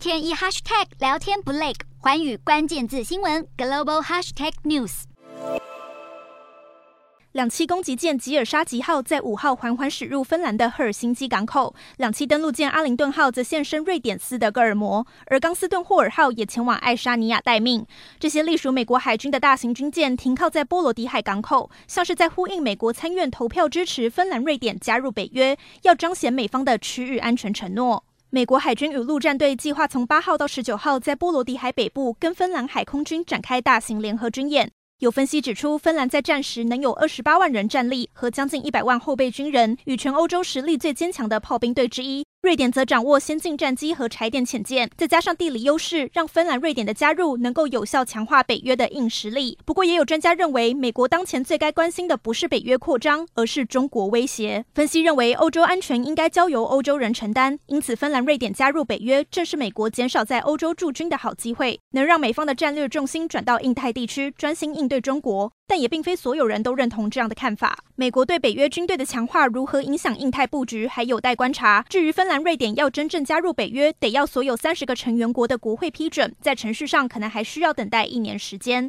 [0.00, 5.02] 天一 hashtag 聊天不累，寰宇关键字新闻 global hashtag news。
[7.32, 17.86] 两栖攻击舰吉尔沙吉号在五号缓缓驶入芬兰的赫尔辛基港口，两栖登陆舰阿灵顿号则现身瑞典斯德哥尔摩，而冈斯顿霍尔号也前往爱沙尼亚待命。
[18.18, 28.02] 这些隶属美国海军的大型军舰停靠在波罗的海港口，像是在呼应美国参院投票支持芬兰、瑞典加入北约，要彰显美方的区域安全承诺。
[28.32, 34.70] 美国海军与陆战队计划从八号到十九号在波罗的海北部跟芬兰海空军展开大型联合军演。
[35.00, 42.24] 有分析指出，芬兰在战时能有二十八万人战力和将近一百万后备军人，与全欧洲实力最坚强的炮兵队之一。
[42.42, 49.58] 瑞典则掌握先进战机和柴电潜舰，再加上地理优势，让芬兰、瑞典的加入能够有效强化北约的硬实力。
[49.66, 54.64] 不过，也有专家认为，美国当前最该关心的不是北约扩张，而是中国威胁。
[54.74, 65.52] 分析认为，欧洲安全应该交由欧洲人承担，因此芬兰、瑞典加入北约，正是美国减少在欧洲驻军的好机会，能让美方的战略重心转到印太地区，专心应对中国。
[65.70, 67.78] 但也并非所有人都认同这样的看法。
[67.94, 71.84] 美国对北约军队的强化如何影响印太布局，还有待观察。
[71.88, 78.88] 至于芬兰、瑞典要真正加入北约，得要所有三十个成员国的国会批准，在程序上可能还需要等待一年时间。